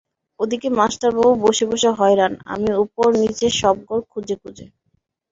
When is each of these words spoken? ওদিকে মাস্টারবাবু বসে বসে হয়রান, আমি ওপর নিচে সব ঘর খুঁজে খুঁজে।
ওদিকে 0.39 0.67
মাস্টারবাবু 0.77 1.31
বসে 1.45 1.65
বসে 1.71 1.89
হয়রান, 1.99 2.33
আমি 2.45 2.69
ওপর 2.83 3.07
নিচে 3.21 3.47
সব 3.59 3.75
ঘর 3.87 3.99
খুঁজে 4.11 4.35
খুঁজে। 4.41 4.65